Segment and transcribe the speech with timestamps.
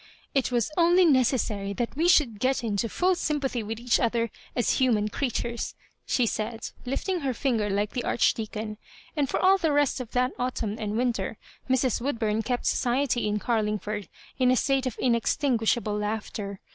[0.33, 4.31] "It was only neces sary that we should get into full sympathy with each other
[4.55, 5.75] as human creatures,"
[6.07, 8.77] she said, lifting her finger like the Archdeacon;
[9.15, 11.37] and for all the rest of that autumn and winter
[11.69, 12.01] Mrs.
[12.01, 14.09] Woodbum kept society in Carlingford
[14.39, 16.61] in a state of inex tinguishable laughter.